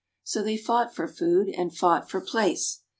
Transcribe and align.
So 0.23 0.41
they 0.41 0.57
fought 0.57 0.95
for 0.95 1.07
food 1.07 1.49
and 1.49 1.77
fought 1.77 2.09
for 2.09 2.21
place. 2.21 2.79